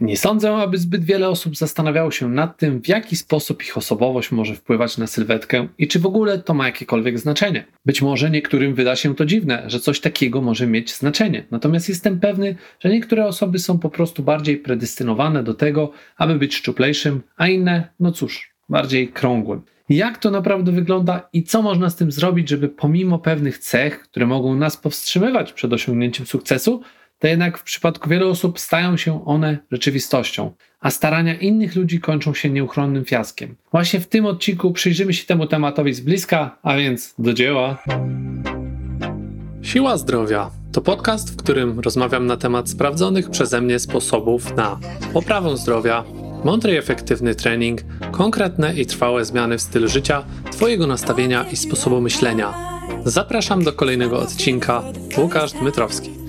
[0.00, 4.32] Nie sądzę, aby zbyt wiele osób zastanawiało się nad tym, w jaki sposób ich osobowość
[4.32, 7.64] może wpływać na sylwetkę i czy w ogóle to ma jakiekolwiek znaczenie.
[7.86, 11.46] Być może niektórym wyda się to dziwne, że coś takiego może mieć znaczenie.
[11.50, 16.54] Natomiast jestem pewny, że niektóre osoby są po prostu bardziej predestynowane do tego, aby być
[16.54, 19.62] szczuplejszym, a inne, no cóż, bardziej krągłym.
[19.88, 24.26] Jak to naprawdę wygląda i co można z tym zrobić, żeby pomimo pewnych cech, które
[24.26, 26.82] mogą nas powstrzymywać przed osiągnięciem sukcesu,
[27.18, 32.34] to jednak w przypadku wielu osób stają się one rzeczywistością, a starania innych ludzi kończą
[32.34, 33.56] się nieuchronnym fiaskiem.
[33.72, 37.82] Właśnie w tym odcinku przyjrzymy się temu tematowi z bliska, a więc do dzieła.
[39.62, 44.78] Siła zdrowia to podcast, w którym rozmawiam na temat sprawdzonych przeze mnie sposobów na
[45.12, 46.04] poprawę zdrowia,
[46.44, 47.80] mądry i efektywny trening,
[48.12, 52.54] konkretne i trwałe zmiany w stylu życia, Twojego nastawienia i sposobu myślenia.
[53.04, 54.82] Zapraszam do kolejnego odcinka.
[55.18, 56.25] Łukasz Dmytrowski.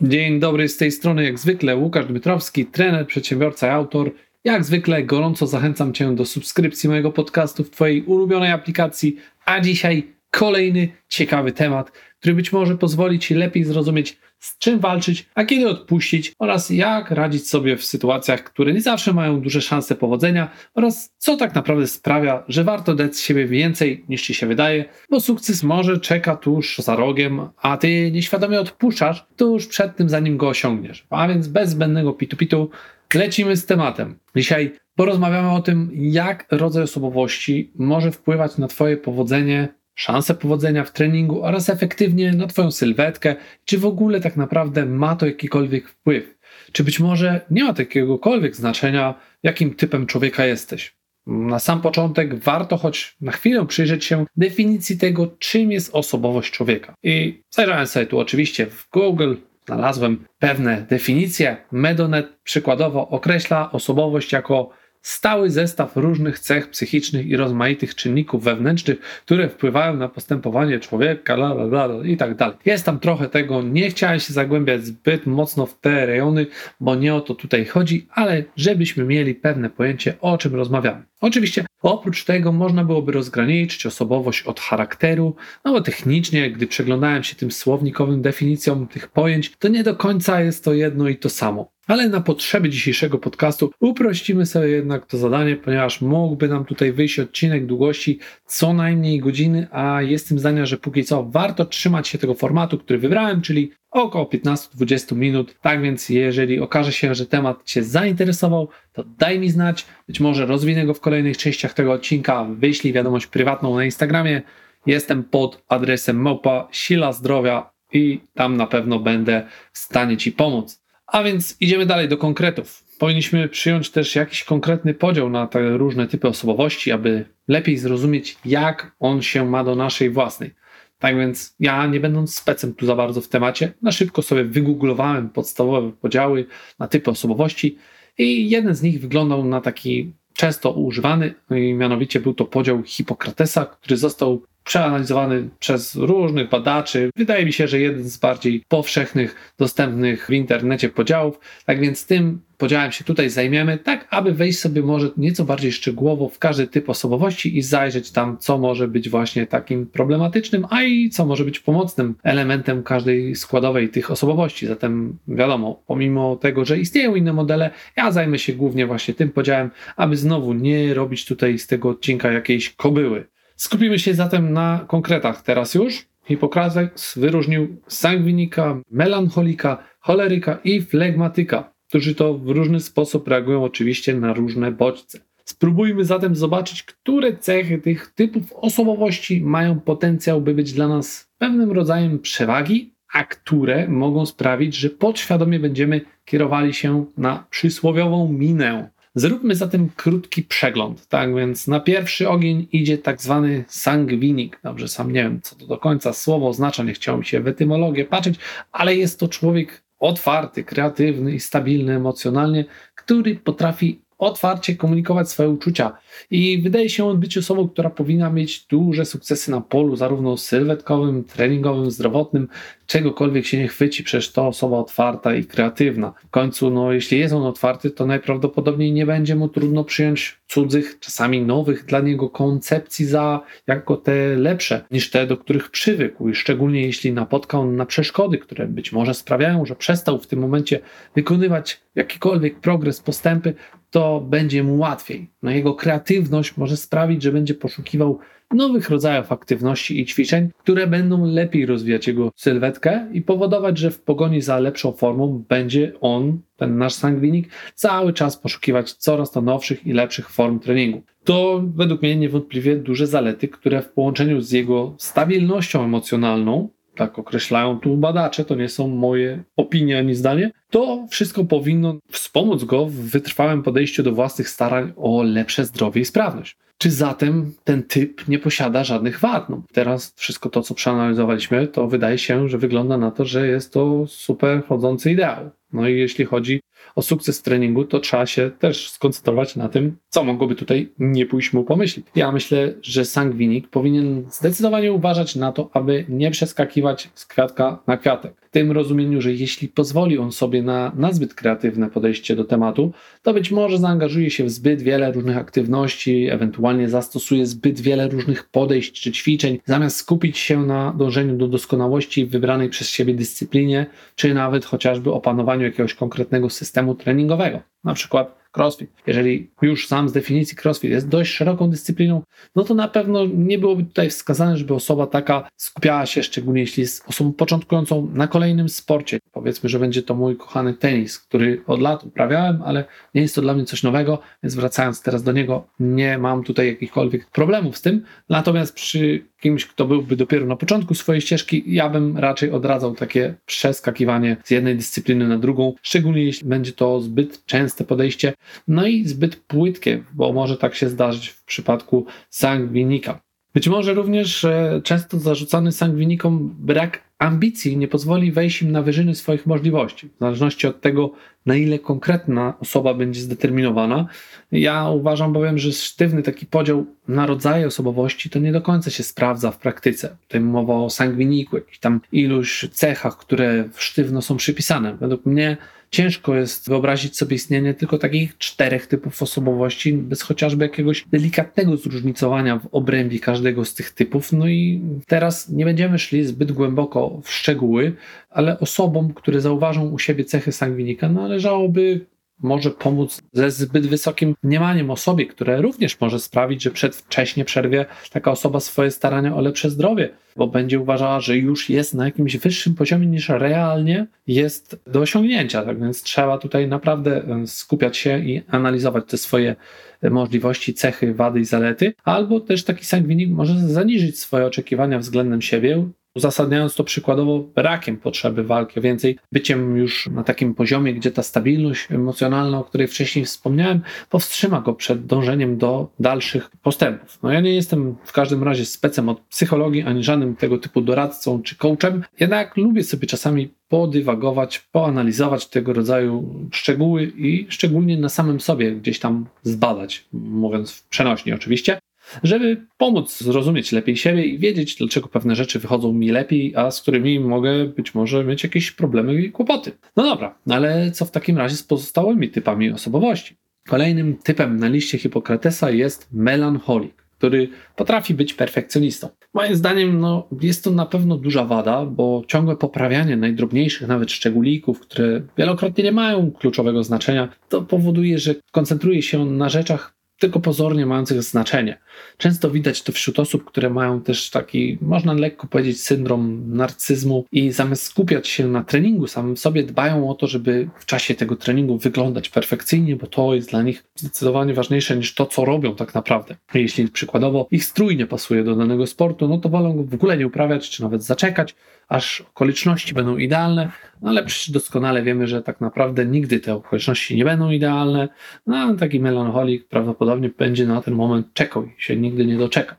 [0.00, 4.10] Dzień dobry, z tej strony jak zwykle Łukasz Dmytrowski, trener, przedsiębiorca i autor.
[4.44, 10.12] Jak zwykle gorąco zachęcam Cię do subskrypcji mojego podcastu w Twojej ulubionej aplikacji, a dzisiaj
[10.30, 15.68] kolejny ciekawy temat, który być może pozwoli Ci lepiej zrozumieć, z czym walczyć, a kiedy
[15.68, 21.14] odpuścić oraz jak radzić sobie w sytuacjach, które nie zawsze mają duże szanse powodzenia oraz
[21.18, 25.20] co tak naprawdę sprawia, że warto dać z siebie więcej niż Ci się wydaje, bo
[25.20, 30.48] sukces może czeka tuż za rogiem, a Ty nieświadomie odpuszczasz tuż przed tym, zanim go
[30.48, 31.06] osiągniesz.
[31.10, 32.68] A więc bez zbędnego pitu-pitu
[33.14, 34.18] lecimy z tematem.
[34.36, 40.92] Dzisiaj porozmawiamy o tym, jak rodzaj osobowości może wpływać na Twoje powodzenie szanse powodzenia w
[40.92, 46.38] treningu oraz efektywnie na Twoją sylwetkę, czy w ogóle tak naprawdę ma to jakikolwiek wpływ,
[46.72, 50.98] czy być może nie ma takiegokolwiek znaczenia, jakim typem człowieka jesteś.
[51.26, 56.94] Na sam początek warto choć na chwilę przyjrzeć się definicji tego, czym jest osobowość człowieka.
[57.02, 59.34] I zajrzałem sobie tu oczywiście w Google,
[59.66, 61.56] znalazłem pewne definicje.
[61.72, 64.70] Medonet przykładowo określa osobowość jako
[65.02, 71.54] stały zestaw różnych cech psychicznych i rozmaitych czynników wewnętrznych, które wpływają na postępowanie człowieka, bla,
[71.54, 72.56] bla, bla, i tak dalej.
[72.64, 76.46] Jest tam trochę tego, nie chciałem się zagłębiać zbyt mocno w te rejony,
[76.80, 81.02] bo nie o to tutaj chodzi, ale żebyśmy mieli pewne pojęcie, o czym rozmawiamy.
[81.20, 87.36] Oczywiście oprócz tego można byłoby rozgraniczyć osobowość od charakteru, no bo technicznie, gdy przeglądałem się
[87.36, 91.77] tym słownikowym definicjom tych pojęć, to nie do końca jest to jedno i to samo.
[91.88, 97.20] Ale na potrzeby dzisiejszego podcastu uprościmy sobie jednak to zadanie, ponieważ mógłby nam tutaj wyjść
[97.20, 102.34] odcinek długości co najmniej godziny, a jestem zdania, że póki co warto trzymać się tego
[102.34, 105.54] formatu, który wybrałem, czyli około 15-20 minut.
[105.60, 109.86] Tak więc, jeżeli okaże się, że temat Cię zainteresował, to daj mi znać.
[110.06, 112.46] Być może rozwinę go w kolejnych częściach tego odcinka.
[112.50, 114.42] Wyślij wiadomość prywatną na Instagramie.
[114.86, 120.87] Jestem pod adresem małpa sila zdrowia i tam na pewno będę w stanie Ci pomóc.
[121.08, 122.84] A więc idziemy dalej do konkretów.
[122.98, 128.92] Powinniśmy przyjąć też jakiś konkretny podział na te różne typy osobowości, aby lepiej zrozumieć, jak
[129.00, 130.54] on się ma do naszej własnej.
[130.98, 135.28] Tak więc ja, nie będąc specem tu za bardzo w temacie, na szybko sobie wygooglowałem
[135.28, 136.46] podstawowe podziały
[136.78, 137.78] na typy osobowości
[138.18, 143.96] i jeden z nich wyglądał na taki często używany, mianowicie był to podział Hipokratesa, który
[143.96, 147.10] został przeanalizowany przez różnych badaczy.
[147.16, 151.40] Wydaje mi się, że jeden z bardziej powszechnych, dostępnych w internecie podziałów.
[151.66, 156.28] Tak więc tym podziałem się tutaj zajmiemy, tak aby wejść sobie może nieco bardziej szczegółowo
[156.28, 161.10] w każdy typ osobowości i zajrzeć tam, co może być właśnie takim problematycznym, a i
[161.10, 164.66] co może być pomocnym elementem każdej składowej tych osobowości.
[164.66, 169.70] Zatem wiadomo, pomimo tego, że istnieją inne modele, ja zajmę się głównie właśnie tym podziałem,
[169.96, 173.24] aby znowu nie robić tutaj z tego odcinka jakiejś kobyły.
[173.58, 176.06] Skupimy się zatem na konkretach teraz już.
[176.24, 184.32] Hipokrates wyróżnił sangwinika, melancholika, choleryka i flegmatyka, którzy to w różny sposób reagują oczywiście na
[184.32, 185.20] różne bodźce.
[185.44, 191.72] Spróbujmy zatem zobaczyć, które cechy tych typów osobowości mają potencjał, by być dla nas pewnym
[191.72, 198.90] rodzajem przewagi, a które mogą sprawić, że podświadomie będziemy kierowali się na przysłowiową minę.
[199.14, 201.06] Zróbmy zatem krótki przegląd.
[201.06, 204.60] Tak więc na pierwszy ogień idzie tak zwany sangwinik.
[204.62, 208.04] Dobrze, sam nie wiem, co to do końca słowo oznacza, nie chciałem się w etymologię
[208.04, 208.34] patrzeć,
[208.72, 212.64] ale jest to człowiek otwarty, kreatywny i stabilny emocjonalnie,
[212.94, 215.92] który potrafi otwarcie komunikować swoje uczucia.
[216.30, 221.24] I wydaje się on być osobą, która powinna mieć duże sukcesy na polu, zarówno sylwetkowym,
[221.24, 222.48] treningowym, zdrowotnym,
[222.86, 226.12] czegokolwiek się nie chwyci, przecież to osoba otwarta i kreatywna.
[226.26, 230.98] W końcu, no, jeśli jest on otwarty, to najprawdopodobniej nie będzie mu trudno przyjąć cudzych,
[231.00, 236.28] czasami nowych dla niego koncepcji za jako te lepsze niż te, do których przywykł.
[236.28, 240.38] I szczególnie jeśli napotka on na przeszkody, które być może sprawiają, że przestał w tym
[240.38, 240.80] momencie
[241.14, 243.54] wykonywać jakikolwiek progres, postępy,
[243.90, 245.30] to będzie mu łatwiej.
[245.42, 248.18] No jego kreatywność może sprawić, że będzie poszukiwał
[248.54, 254.00] nowych rodzajów aktywności i ćwiczeń, które będą lepiej rozwijać jego sylwetkę i powodować, że w
[254.00, 259.86] pogoni za lepszą formą będzie on, ten nasz sangwinik, cały czas poszukiwać coraz to nowszych
[259.86, 261.02] i lepszych form treningu.
[261.24, 266.68] To według mnie niewątpliwie duże zalety, które w połączeniu z jego stabilnością emocjonalną
[266.98, 272.64] tak określają tu badacze, to nie są moje opinie ani zdanie, to wszystko powinno wspomóc
[272.64, 276.56] go w wytrwałym podejściu do własnych starań o lepsze zdrowie i sprawność.
[276.78, 279.48] Czy zatem ten typ nie posiada żadnych wad?
[279.48, 283.72] No, teraz wszystko to, co przeanalizowaliśmy, to wydaje się, że wygląda na to, że jest
[283.72, 285.50] to super chodzący ideał.
[285.72, 286.60] No i jeśli chodzi
[286.96, 291.52] o sukces treningu, to trzeba się też skoncentrować na tym, co mogłoby tutaj nie pójść
[291.52, 292.06] mu pomyśleć.
[292.14, 297.96] Ja myślę, że sangwinik powinien zdecydowanie uważać na to, aby nie przeskakiwać z kwiatka na
[297.96, 298.34] kwiatek.
[298.48, 302.92] W tym rozumieniu, że jeśli pozwoli on sobie na, na zbyt kreatywne podejście do tematu,
[303.22, 308.48] to być może zaangażuje się w zbyt wiele różnych aktywności, ewentualnie zastosuje zbyt wiele różnych
[308.48, 313.86] podejść czy ćwiczeń, zamiast skupić się na dążeniu do doskonałości w wybranej przez siebie dyscyplinie,
[314.16, 317.60] czy nawet chociażby opanowaniu jakiegoś konkretnego systemu treningowego.
[317.84, 318.90] Na przykład crossfit.
[319.06, 322.22] Jeżeli już sam z definicji crossfit jest dość szeroką dyscypliną,
[322.56, 326.80] no to na pewno nie byłoby tutaj wskazane, żeby osoba taka skupiała się, szczególnie jeśli
[326.80, 329.18] jest osobą początkującą, na kolejnym sporcie.
[329.32, 332.84] Powiedzmy, że będzie to mój kochany tenis, który od lat uprawiałem, ale
[333.14, 336.66] nie jest to dla mnie coś nowego, więc wracając teraz do niego, nie mam tutaj
[336.66, 338.04] jakichkolwiek problemów z tym.
[338.28, 343.34] Natomiast przy kimś, kto byłby dopiero na początku swojej ścieżki, ja bym raczej odradzał takie
[343.46, 348.32] przeskakiwanie z jednej dyscypliny na drugą, szczególnie jeśli będzie to zbyt częste podejście,
[348.68, 353.20] no i zbyt płytkie, bo może tak się zdarzyć w przypadku sangwinika.
[353.54, 354.46] Być może również
[354.84, 360.08] często zarzucany sangwinikom brak ambicji nie pozwoli wejść im na wyżyny swoich możliwości.
[360.16, 361.12] W zależności od tego,
[361.46, 364.06] na ile konkretna osoba będzie zdeterminowana.
[364.52, 369.02] Ja uważam bowiem, że sztywny taki podział na rodzaje osobowości to nie do końca się
[369.02, 370.16] sprawdza w praktyce.
[370.22, 374.96] Tutaj mowa o sangwiniku, jakichś tam iluś cechach, które sztywno są przypisane.
[375.00, 375.56] Według mnie
[375.90, 382.58] ciężko jest wyobrazić sobie istnienie tylko takich czterech typów osobowości, bez chociażby jakiegoś delikatnego zróżnicowania
[382.58, 384.32] w obrębie każdego z tych typów.
[384.32, 387.96] No i teraz nie będziemy szli zbyt głęboko w szczegóły,
[388.30, 392.06] ale osobom, które zauważą u siebie cechy sangwinika, należałoby
[392.40, 397.86] może pomóc ze zbyt wysokim mniemaniem o sobie, które również może sprawić, że przedwcześnie przerwie
[398.12, 402.36] taka osoba swoje starania o lepsze zdrowie, bo będzie uważała, że już jest na jakimś
[402.36, 405.62] wyższym poziomie niż realnie jest do osiągnięcia.
[405.62, 409.56] Tak więc trzeba tutaj naprawdę e, skupiać się i analizować te swoje
[410.02, 415.88] możliwości, cechy, wady i zalety, albo też taki sangwinik może zaniżyć swoje oczekiwania względem siebie,
[416.14, 421.92] uzasadniając to przykładowo brakiem potrzeby walki, więcej byciem już na takim poziomie, gdzie ta stabilność
[421.92, 427.18] emocjonalna, o której wcześniej wspomniałem, powstrzyma go przed dążeniem do dalszych postępów.
[427.22, 431.42] No ja nie jestem w każdym razie specem od psychologii, ani żadnym tego typu doradcą
[431.42, 438.40] czy coachem, jednak lubię sobie czasami podywagować, poanalizować tego rodzaju szczegóły i szczególnie na samym
[438.40, 441.78] sobie gdzieś tam zbadać, mówiąc w przenośni oczywiście
[442.22, 446.82] żeby pomóc zrozumieć lepiej siebie i wiedzieć, dlaczego pewne rzeczy wychodzą mi lepiej, a z
[446.82, 449.72] którymi mogę być może mieć jakieś problemy i kłopoty.
[449.96, 453.36] No dobra, ale co w takim razie z pozostałymi typami osobowości?
[453.68, 459.08] Kolejnym typem na liście Hipokratesa jest melancholik, który potrafi być perfekcjonistą.
[459.34, 464.80] Moim zdaniem no, jest to na pewno duża wada, bo ciągłe poprawianie najdrobniejszych nawet szczególików,
[464.80, 470.86] które wielokrotnie nie mają kluczowego znaczenia, to powoduje, że koncentruje się na rzeczach tylko pozornie
[470.86, 471.78] mających znaczenie.
[472.16, 477.52] Często widać to wśród osób, które mają też taki, można lekko powiedzieć, syndrom narcyzmu i
[477.52, 481.78] zamiast skupiać się na treningu samym sobie, dbają o to, żeby w czasie tego treningu
[481.78, 486.36] wyglądać perfekcyjnie, bo to jest dla nich zdecydowanie ważniejsze niż to, co robią tak naprawdę.
[486.54, 490.16] Jeśli przykładowo ich strój nie pasuje do danego sportu, no to wolą go w ogóle
[490.16, 491.54] nie uprawiać, czy nawet zaczekać,
[491.88, 493.70] aż okoliczności będą idealne,
[494.02, 498.08] no ale przecież doskonale wiemy, że tak naprawdę nigdy te okoliczności nie będą idealne.
[498.46, 502.76] No taki melancholik prawdopodobnie będzie na ten moment czekał i się nigdy nie doczeka.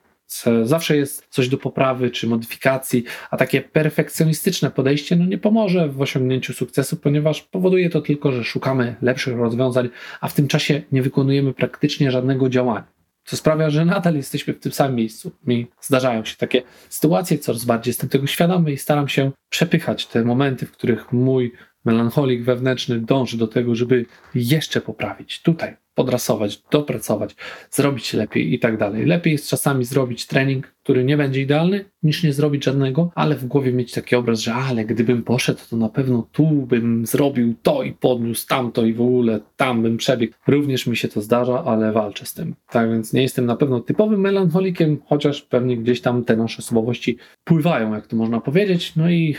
[0.64, 6.02] Zawsze jest coś do poprawy czy modyfikacji, a takie perfekcjonistyczne podejście no nie pomoże w
[6.02, 9.90] osiągnięciu sukcesu, ponieważ powoduje to tylko, że szukamy lepszych rozwiązań,
[10.22, 12.99] a w tym czasie nie wykonujemy praktycznie żadnego działania
[13.30, 15.32] co sprawia, że nadal jesteśmy w tym samym miejscu.
[15.46, 20.24] Mi zdarzają się takie sytuacje, coraz bardziej jestem tego świadomy i staram się przepychać te
[20.24, 21.52] momenty, w których mój
[21.90, 24.06] melancholik wewnętrzny dąży do tego, żeby
[24.36, 27.36] jeszcze poprawić tutaj, podrasować, dopracować,
[27.72, 29.06] zrobić lepiej i tak dalej.
[29.06, 33.46] Lepiej jest czasami zrobić trening, który nie będzie idealny, niż nie zrobić żadnego, ale w
[33.46, 37.84] głowie mieć taki obraz, że ale gdybym poszedł, to na pewno tu bym zrobił to
[37.84, 40.34] i podniósł tamto i w ogóle tam bym przebiegł.
[40.48, 42.56] Również mi się to zdarza, ale walczę z tym.
[42.70, 47.18] Tak więc nie jestem na pewno typowym melancholikiem, chociaż pewnie gdzieś tam te nasze osobowości
[47.44, 48.96] pływają, jak to można powiedzieć.
[48.96, 49.36] No i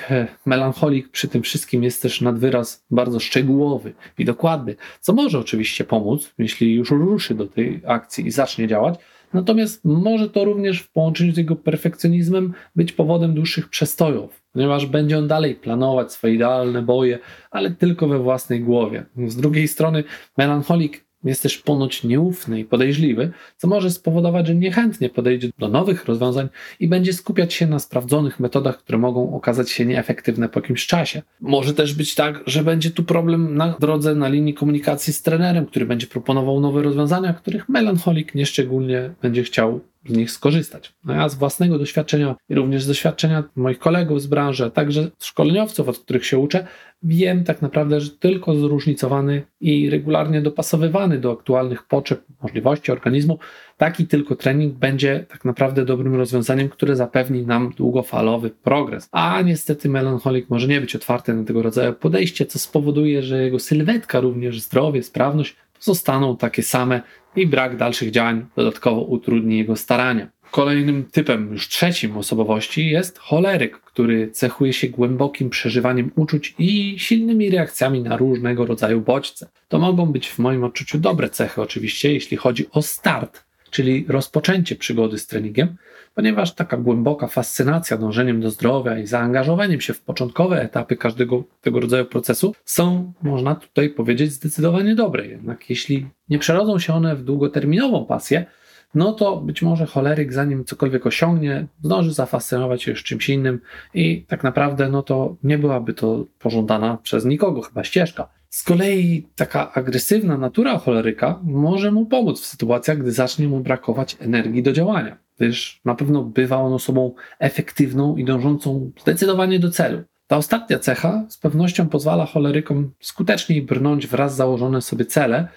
[0.47, 5.85] melancholik przy tym wszystkim jest też nad wyraz bardzo szczegółowy i dokładny, co może oczywiście
[5.85, 8.99] pomóc, jeśli już ruszy do tej akcji i zacznie działać,
[9.33, 15.19] Natomiast może to również w połączeniu z jego perfekcjonizmem być powodem dłuższych przestojów, ponieważ będzie
[15.19, 17.19] on dalej planować swoje idealne boje,
[17.51, 19.05] ale tylko we własnej głowie.
[19.27, 20.05] Z drugiej strony,
[20.39, 26.05] melancholik jest też ponoć nieufny i podejrzliwy, co może spowodować, że niechętnie podejdzie do nowych
[26.05, 26.49] rozwiązań
[26.81, 31.23] i będzie skupiać się na sprawdzonych metodach, które mogą okazać się nieefektywne po jakimś czasie.
[31.41, 35.67] Może też być tak, że będzie tu problem na drodze na linii komunikacji z trenerem,
[35.67, 40.93] który będzie proponował nowe rozwiązania, których melancholik nieszczególnie będzie chciał z nich skorzystać.
[41.05, 45.11] No ja z własnego doświadczenia i również z doświadczenia moich kolegów z branży, a także
[45.19, 46.67] szkoleniowców, od których się uczę,
[47.03, 53.39] wiem tak naprawdę, że tylko zróżnicowany i regularnie dopasowywany do aktualnych potrzeb, możliwości organizmu,
[53.77, 59.09] taki tylko trening będzie tak naprawdę dobrym rozwiązaniem, które zapewni nam długofalowy progres.
[59.13, 63.59] A niestety melancholik może nie być otwarty na tego rodzaju podejście, co spowoduje, że jego
[63.59, 67.03] sylwetka, również zdrowie, sprawność zostaną takie same
[67.37, 70.29] i brak dalszych działań dodatkowo utrudni jego starania.
[70.51, 77.51] Kolejnym typem, już trzecim osobowości jest choleryk, który cechuje się głębokim przeżywaniem uczuć i silnymi
[77.51, 79.49] reakcjami na różnego rodzaju bodźce.
[79.69, 84.77] To mogą być w moim odczuciu dobre cechy, oczywiście, jeśli chodzi o start, czyli rozpoczęcie
[84.77, 85.77] przygody z treningiem,
[86.15, 91.81] ponieważ taka głęboka fascynacja dążeniem do zdrowia i zaangażowaniem się w początkowe etapy każdego tego
[91.81, 95.27] rodzaju procesu są, można tutaj powiedzieć, zdecydowanie dobre.
[95.27, 98.47] Jednak jeśli nie przerodzą się one w długoterminową pasję,
[98.95, 103.61] no to być może choleryk, zanim cokolwiek osiągnie, zdąży zafascynować się już czymś innym
[103.95, 108.29] i tak naprawdę, no to nie byłaby to pożądana przez nikogo chyba ścieżka.
[108.51, 114.17] Z kolei taka agresywna natura choleryka może mu pomóc w sytuacjach, gdy zacznie mu brakować
[114.21, 120.03] energii do działania, gdyż na pewno bywa on osobą efektywną i dążącą zdecydowanie do celu.
[120.27, 125.49] Ta ostatnia cecha z pewnością pozwala cholerykom skuteczniej brnąć wraz założone sobie cele,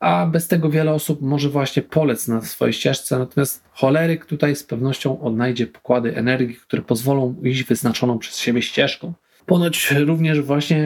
[0.00, 4.64] a bez tego wiele osób może właśnie polec na swojej ścieżce, natomiast choleryk tutaj z
[4.64, 9.12] pewnością odnajdzie pokłady energii, które pozwolą iść wyznaczoną przez siebie ścieżką.
[9.46, 10.84] Ponoć również właśnie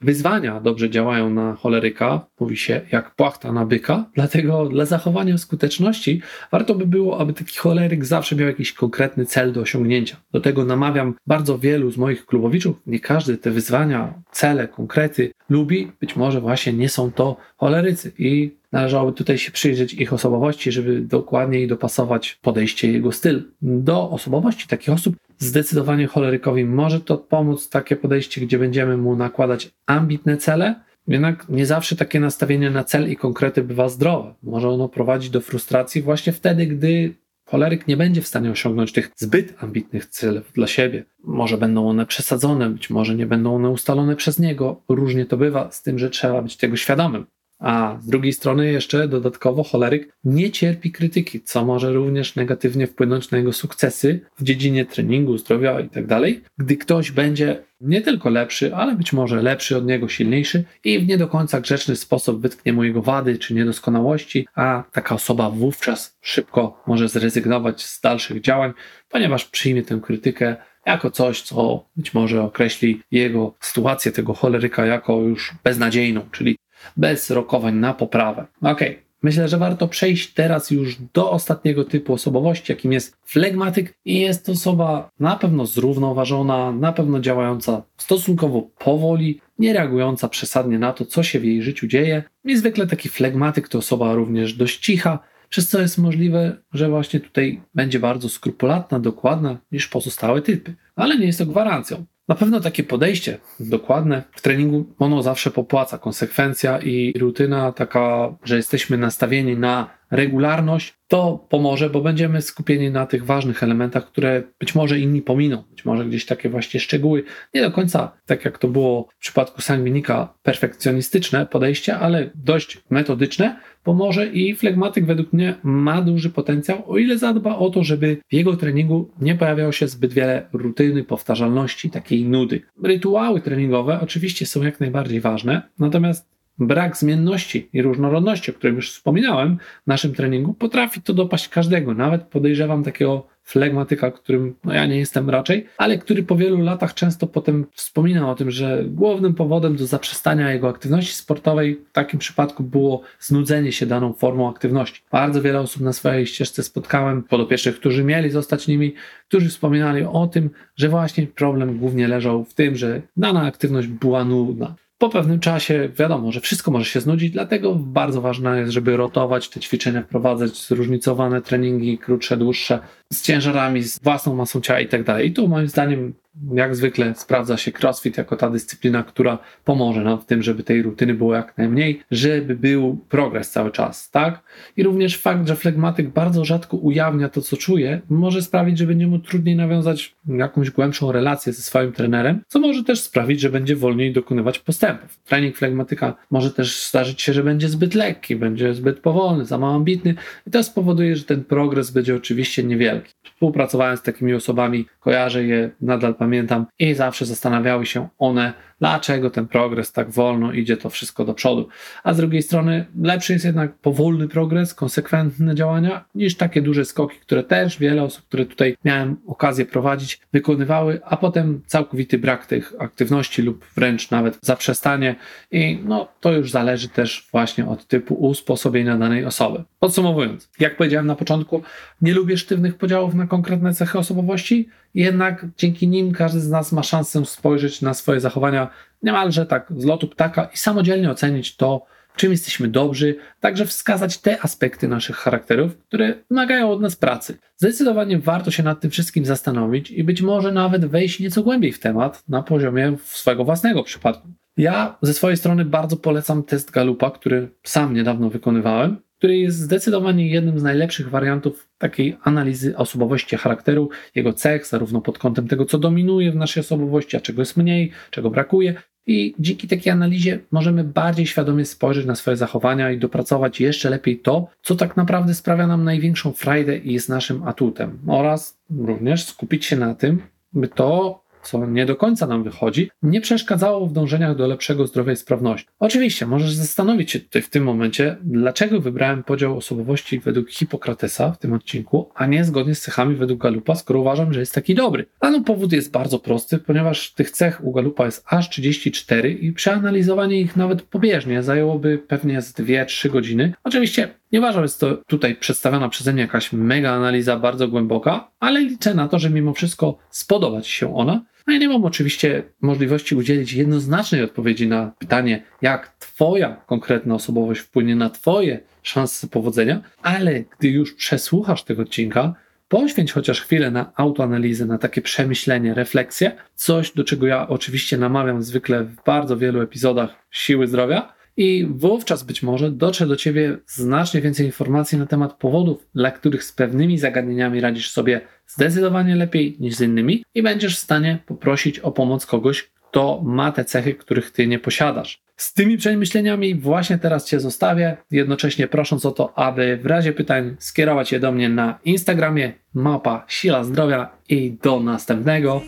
[0.00, 6.22] wyzwania dobrze działają na choleryka, mówi się jak płachta na byka, dlatego dla zachowania skuteczności
[6.52, 10.16] warto by było, aby taki choleryk zawsze miał jakiś konkretny cel do osiągnięcia.
[10.32, 15.92] Do tego namawiam bardzo wielu z moich klubowiczów, nie każdy te wyzwania, cele, konkrety lubi,
[16.00, 21.00] być może właśnie nie są to cholerycy i należałoby tutaj się przyjrzeć ich osobowości, żeby
[21.00, 27.96] dokładniej dopasować podejście jego styl do osobowości takich osób Zdecydowanie cholerykowi może to pomóc takie
[27.96, 30.74] podejście, gdzie będziemy mu nakładać ambitne cele,
[31.08, 34.34] jednak nie zawsze takie nastawienie na cel i konkrety bywa zdrowe.
[34.42, 37.14] Może ono prowadzić do frustracji właśnie wtedy, gdy
[37.44, 41.04] choleryk nie będzie w stanie osiągnąć tych zbyt ambitnych celów dla siebie.
[41.24, 44.82] Może będą one przesadzone, być może nie będą one ustalone przez niego.
[44.88, 47.26] Różnie to bywa, z tym, że trzeba być tego świadomym.
[47.58, 53.30] A z drugiej strony jeszcze dodatkowo choleryk nie cierpi krytyki, co może również negatywnie wpłynąć
[53.30, 56.20] na jego sukcesy w dziedzinie treningu, zdrowia itd.
[56.20, 60.98] Tak gdy ktoś będzie nie tylko lepszy, ale być może lepszy od niego, silniejszy i
[60.98, 65.50] w nie do końca grzeczny sposób wytknie mu jego wady czy niedoskonałości, a taka osoba
[65.50, 68.72] wówczas szybko może zrezygnować z dalszych działań,
[69.08, 75.20] ponieważ przyjmie tę krytykę jako coś, co być może określi jego sytuację, tego choleryka, jako
[75.20, 76.56] już beznadziejną, czyli
[76.96, 78.46] bez rokowań na poprawę.
[78.62, 78.80] Ok,
[79.22, 84.46] myślę, że warto przejść teraz już do ostatniego typu osobowości, jakim jest flegmatyk i jest
[84.46, 91.04] to osoba na pewno zrównoważona, na pewno działająca stosunkowo powoli, nie reagująca przesadnie na to,
[91.04, 92.22] co się w jej życiu dzieje.
[92.44, 95.18] I zwykle taki flegmatyk to osoba również dość cicha,
[95.48, 100.74] przez co jest możliwe, że właśnie tutaj będzie bardzo skrupulatna, dokładna niż pozostałe typy.
[100.96, 102.04] Ale nie jest to gwarancją.
[102.28, 105.98] Na pewno takie podejście dokładne w treningu ono zawsze popłaca.
[105.98, 113.06] Konsekwencja i rutyna taka, że jesteśmy nastawieni na regularność, to pomoże, bo będziemy skupieni na
[113.06, 117.22] tych ważnych elementach, które być może inni pominą, być może gdzieś takie właśnie szczegóły,
[117.54, 123.56] nie do końca tak jak to było w przypadku sangwinika, perfekcjonistyczne podejście, ale dość metodyczne,
[123.84, 128.34] pomoże i flegmatyk według mnie ma duży potencjał, o ile zadba o to, żeby w
[128.34, 132.60] jego treningu nie pojawiało się zbyt wiele rutyny, powtarzalności, takiej nudy.
[132.82, 138.90] Rytuały treningowe oczywiście są jak najbardziej ważne, natomiast brak zmienności i różnorodności, o którym już
[138.90, 141.94] wspominałem w naszym treningu, potrafi to dopaść każdego.
[141.94, 146.94] Nawet podejrzewam takiego flegmatyka, którym no ja nie jestem raczej, ale który po wielu latach
[146.94, 152.18] często potem wspomina o tym, że głównym powodem do zaprzestania jego aktywności sportowej w takim
[152.18, 155.02] przypadku było znudzenie się daną formą aktywności.
[155.12, 158.94] Bardzo wiele osób na swojej ścieżce spotkałem, podopiecznych, którzy mieli zostać nimi,
[159.28, 164.24] którzy wspominali o tym, że właśnie problem głównie leżał w tym, że dana aktywność była
[164.24, 164.74] nudna.
[164.98, 169.48] Po pewnym czasie wiadomo, że wszystko może się znudzić, dlatego bardzo ważne jest, żeby rotować
[169.48, 172.78] te ćwiczenia, wprowadzać zróżnicowane treningi, krótsze, dłuższe,
[173.12, 175.28] z ciężarami, z własną masą ciała i tak dalej.
[175.28, 176.14] I tu moim zdaniem
[176.54, 180.82] jak zwykle sprawdza się crossfit jako ta dyscyplina, która pomoże nam w tym, żeby tej
[180.82, 184.42] rutyny było jak najmniej, żeby był progres cały czas, tak?
[184.76, 189.06] I również fakt, że flegmatyk bardzo rzadko ujawnia to, co czuje, może sprawić, że będzie
[189.06, 193.76] mu trudniej nawiązać jakąś głębszą relację ze swoim trenerem, co może też sprawić, że będzie
[193.76, 195.18] wolniej dokonywać postępów.
[195.24, 199.74] Trening flegmatyka może też zdarzyć się, że będzie zbyt lekki, będzie zbyt powolny, za mało
[199.74, 200.14] ambitny
[200.46, 203.14] i to spowoduje, że ten progres będzie oczywiście niewielki.
[203.36, 209.48] Współpracowałem z takimi osobami, kojarzę je, nadal pamiętam i zawsze zastanawiały się one, dlaczego ten
[209.48, 211.68] progres tak wolno idzie to wszystko do przodu.
[212.04, 217.18] A z drugiej strony lepszy jest jednak powolny progres, konsekwentne działania, niż takie duże skoki,
[217.20, 222.72] które też wiele osób, które tutaj miałem okazję prowadzić, wykonywały, a potem całkowity brak tych
[222.78, 225.16] aktywności lub wręcz nawet zaprzestanie
[225.50, 229.64] i no to już zależy też właśnie od typu usposobienia danej osoby.
[229.80, 231.62] Podsumowując, jak powiedziałem na początku,
[232.02, 234.68] nie lubię sztywnych podziałów na konkretne cechy osobowości,
[235.02, 238.70] jednak dzięki nim każdy z nas ma szansę spojrzeć na swoje zachowania
[239.02, 241.86] niemalże tak z lotu ptaka i samodzielnie ocenić to,
[242.16, 247.38] czym jesteśmy dobrzy, także wskazać te aspekty naszych charakterów, które wymagają od nas pracy.
[247.56, 251.78] Zdecydowanie warto się nad tym wszystkim zastanowić i być może nawet wejść nieco głębiej w
[251.78, 254.28] temat na poziomie swojego własnego przypadku.
[254.56, 260.28] Ja ze swojej strony bardzo polecam test Galupa, który sam niedawno wykonywałem który jest zdecydowanie
[260.28, 265.78] jednym z najlepszych wariantów takiej analizy osobowości charakteru, jego cech, zarówno pod kątem tego, co
[265.78, 268.74] dominuje w naszej osobowości, a czego jest mniej, czego brakuje.
[269.06, 274.18] I dzięki takiej analizie możemy bardziej świadomie spojrzeć na swoje zachowania i dopracować jeszcze lepiej
[274.18, 279.64] to, co tak naprawdę sprawia nam największą frajdę i jest naszym atutem, oraz również skupić
[279.64, 284.36] się na tym, by to, co nie do końca nam wychodzi, nie przeszkadzało w dążeniach
[284.36, 285.68] do lepszego zdrowia i sprawności.
[285.78, 291.38] Oczywiście, możesz zastanowić się tutaj w tym momencie, dlaczego wybrałem podział osobowości według Hipokratesa w
[291.38, 295.06] tym odcinku, a nie zgodnie z cechami według Galupa, skoro uważam, że jest taki dobry.
[295.20, 299.52] A no powód jest bardzo prosty, ponieważ tych cech u Galupa jest aż 34 i
[299.52, 303.52] przeanalizowanie ich nawet pobieżnie zajęłoby pewnie z 2-3 godziny.
[303.64, 308.60] Oczywiście nie uważam, jest to tutaj przedstawiona przeze mnie jakaś mega analiza bardzo głęboka, ale
[308.60, 311.24] liczę na to, że mimo wszystko spodoba Ci się ona.
[311.46, 317.60] No ja nie mam oczywiście możliwości udzielić jednoznacznej odpowiedzi na pytanie, jak Twoja konkretna osobowość
[317.60, 322.34] wpłynie na Twoje szanse powodzenia, ale gdy już przesłuchasz tego odcinka,
[322.68, 328.42] poświęć chociaż chwilę na autoanalizę, na takie przemyślenie, refleksję, coś do czego ja oczywiście namawiam
[328.42, 334.20] zwykle w bardzo wielu epizodach Siły Zdrowia, i wówczas być może dotrze do Ciebie znacznie
[334.20, 339.74] więcej informacji na temat powodów, dla których z pewnymi zagadnieniami radzisz sobie zdecydowanie lepiej niż
[339.74, 344.30] z innymi i będziesz w stanie poprosić o pomoc kogoś, kto ma te cechy, których
[344.30, 345.25] Ty nie posiadasz.
[345.36, 350.56] Z tymi przemyśleniami właśnie teraz Cię zostawię, jednocześnie prosząc o to, aby w razie pytań
[350.58, 355.60] skierować je do mnie na Instagramie mapa Sila Zdrowia i do następnego.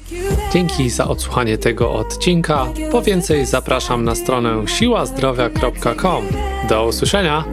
[0.52, 2.66] Dzięki za odsłuchanie tego odcinka.
[2.92, 6.24] Po więcej zapraszam na stronę siłazdrowia.com.
[6.68, 7.44] Do usłyszenia!